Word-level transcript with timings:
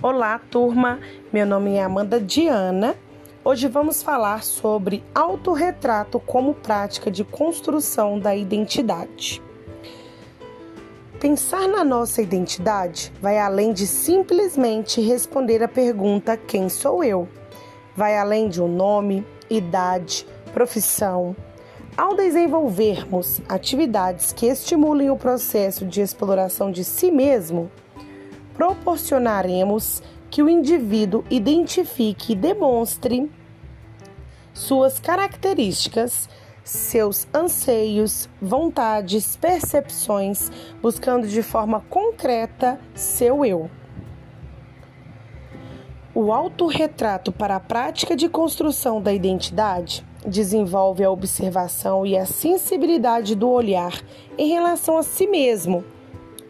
Olá, 0.00 0.40
turma. 0.48 1.00
Meu 1.32 1.44
nome 1.44 1.74
é 1.74 1.82
Amanda 1.82 2.20
Diana. 2.20 2.94
Hoje 3.44 3.66
vamos 3.66 4.00
falar 4.00 4.44
sobre 4.44 5.02
autorretrato 5.12 6.20
como 6.20 6.54
prática 6.54 7.10
de 7.10 7.24
construção 7.24 8.16
da 8.16 8.32
identidade. 8.32 9.42
Pensar 11.18 11.66
na 11.66 11.82
nossa 11.82 12.22
identidade 12.22 13.12
vai 13.20 13.40
além 13.40 13.72
de 13.72 13.88
simplesmente 13.88 15.00
responder 15.00 15.64
a 15.64 15.68
pergunta 15.68 16.36
quem 16.36 16.68
sou 16.68 17.02
eu. 17.02 17.28
Vai 17.96 18.16
além 18.16 18.48
de 18.48 18.62
um 18.62 18.68
nome, 18.68 19.26
idade, 19.50 20.24
profissão. 20.54 21.34
Ao 21.96 22.14
desenvolvermos 22.14 23.40
atividades 23.48 24.32
que 24.32 24.46
estimulem 24.46 25.10
o 25.10 25.16
processo 25.16 25.84
de 25.84 26.00
exploração 26.00 26.70
de 26.70 26.84
si 26.84 27.10
mesmo, 27.10 27.68
proporcionaremos 28.58 30.02
que 30.28 30.42
o 30.42 30.48
indivíduo 30.48 31.24
identifique 31.30 32.32
e 32.32 32.36
demonstre 32.36 33.30
suas 34.52 34.98
características, 34.98 36.28
seus 36.64 37.28
anseios, 37.32 38.28
vontades, 38.42 39.36
percepções, 39.36 40.50
buscando 40.82 41.28
de 41.28 41.40
forma 41.40 41.80
concreta 41.88 42.80
seu 42.96 43.44
eu. 43.44 43.70
O 46.12 46.32
autorretrato 46.32 47.30
para 47.30 47.54
a 47.54 47.60
prática 47.60 48.16
de 48.16 48.28
construção 48.28 49.00
da 49.00 49.12
identidade 49.12 50.04
desenvolve 50.26 51.04
a 51.04 51.10
observação 51.12 52.04
e 52.04 52.18
a 52.18 52.26
sensibilidade 52.26 53.36
do 53.36 53.48
olhar 53.48 53.92
em 54.36 54.48
relação 54.48 54.98
a 54.98 55.04
si 55.04 55.28
mesmo 55.28 55.84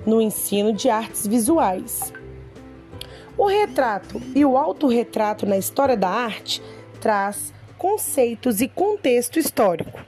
no 0.08 0.22
ensino 0.22 0.72
de 0.72 0.88
artes 0.88 1.26
visuais. 1.26 2.14
O 3.36 3.46
retrato 3.46 4.20
e 4.34 4.42
o 4.42 4.56
autorretrato 4.56 5.44
na 5.44 5.58
história 5.58 5.96
da 5.96 6.08
arte 6.08 6.62
traz 6.98 7.52
conceitos 7.76 8.62
e 8.62 8.68
contexto 8.68 9.38
histórico. 9.38 10.00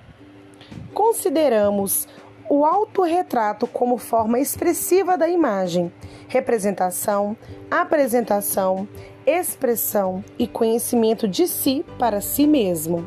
Consideramos 0.95 2.09
o 2.49 2.65
autorretrato 2.65 3.67
como 3.67 3.99
forma 3.99 4.41
expressiva 4.41 5.19
da 5.19 5.29
imagem, 5.29 5.93
representação, 6.27 7.37
apresentação, 7.71 8.89
expressão 9.27 10.25
e 10.39 10.49
conhecimento 10.49 11.29
de 11.29 11.47
si 11.47 11.85
para 11.99 12.23
si 12.23 12.47
mesmo. 12.47 13.07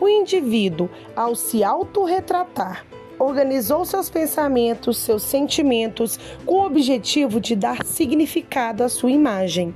O 0.00 0.08
indivíduo, 0.08 0.88
ao 1.14 1.36
se 1.36 1.62
autorretratar, 1.62 2.84
organizou 3.18 3.84
seus 3.84 4.10
pensamentos, 4.10 4.98
seus 4.98 5.22
sentimentos, 5.22 6.18
com 6.44 6.56
o 6.56 6.66
objetivo 6.66 7.40
de 7.40 7.54
dar 7.54 7.84
significado 7.84 8.82
à 8.82 8.88
sua 8.88 9.10
imagem. 9.10 9.74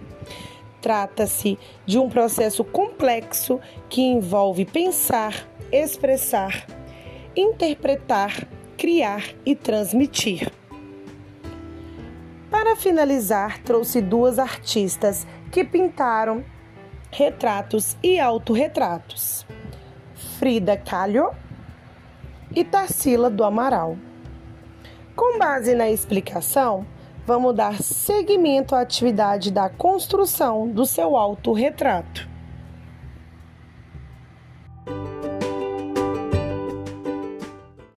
Trata-se 0.80 1.58
de 1.84 1.98
um 1.98 2.08
processo 2.08 2.62
complexo 2.62 3.60
que 3.88 4.02
envolve 4.02 4.64
pensar, 4.64 5.48
expressar, 5.72 6.66
interpretar, 7.34 8.46
criar 8.76 9.24
e 9.44 9.54
transmitir. 9.54 10.52
Para 12.50 12.76
finalizar, 12.76 13.62
trouxe 13.62 14.00
duas 14.00 14.38
artistas 14.38 15.26
que 15.50 15.64
pintaram 15.64 16.44
retratos 17.10 17.96
e 18.02 18.20
autorretratos. 18.20 19.46
Frida 20.38 20.76
Kahlo 20.76 21.30
e 22.54 22.64
Tarsila 22.64 23.30
do 23.30 23.44
Amaral. 23.44 23.96
Com 25.14 25.38
base 25.38 25.74
na 25.74 25.90
explicação, 25.90 26.86
vamos 27.26 27.54
dar 27.54 27.82
seguimento 27.82 28.74
à 28.74 28.80
atividade 28.80 29.50
da 29.50 29.68
construção 29.68 30.68
do 30.68 30.84
seu 30.84 31.16
autorretrato. 31.16 32.35